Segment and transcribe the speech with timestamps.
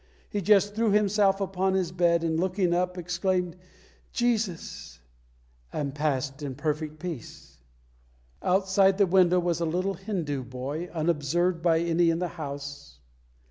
[0.31, 3.55] He just threw himself upon his bed, and looking up, exclaimed,
[4.11, 4.99] "Jesus!"
[5.71, 7.59] and passed in perfect peace.
[8.41, 12.97] Outside the window was a little Hindu boy, unobserved by any in the house.